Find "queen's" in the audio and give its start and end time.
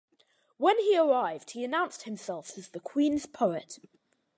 2.79-3.27